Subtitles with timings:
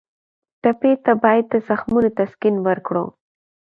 [0.61, 3.05] ټپي ته باید د زخمونو تسکین ورکړو.